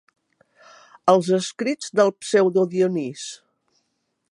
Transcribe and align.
Els 1.13 1.29
escrits 1.41 1.93
del 2.01 2.11
Pseudo 2.25 2.65
Dionís. 2.75 3.29